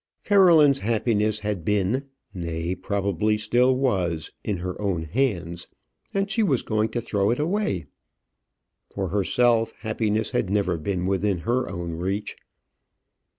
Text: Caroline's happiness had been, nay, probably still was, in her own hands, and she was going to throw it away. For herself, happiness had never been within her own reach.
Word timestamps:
Caroline's 0.23 0.79
happiness 0.79 1.41
had 1.41 1.63
been, 1.63 2.05
nay, 2.33 2.73
probably 2.73 3.37
still 3.37 3.75
was, 3.75 4.31
in 4.43 4.57
her 4.57 4.81
own 4.81 5.03
hands, 5.03 5.67
and 6.11 6.27
she 6.27 6.41
was 6.41 6.63
going 6.63 6.89
to 6.89 7.01
throw 7.01 7.29
it 7.29 7.37
away. 7.39 7.85
For 8.95 9.09
herself, 9.09 9.73
happiness 9.81 10.31
had 10.31 10.49
never 10.49 10.79
been 10.79 11.05
within 11.05 11.37
her 11.45 11.69
own 11.69 11.93
reach. 11.93 12.35